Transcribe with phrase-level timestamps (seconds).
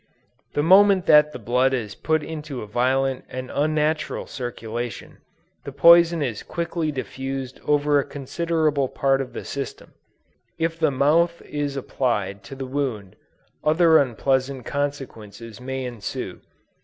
[0.55, 5.19] The moment that the blood is put into a violent and unnatural circulation,
[5.63, 9.93] the poison is quickly diffused over a considerable part of the system.
[10.57, 13.15] If the mouth is applied to the wound,
[13.63, 16.41] other unpleasant consequences may ensue.